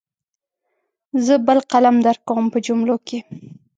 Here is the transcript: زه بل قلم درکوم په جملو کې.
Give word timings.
زه 1.25 1.33
بل 1.47 1.59
قلم 1.71 1.95
درکوم 2.05 2.45
په 2.53 2.57
جملو 2.67 2.95
کې. 3.07 3.19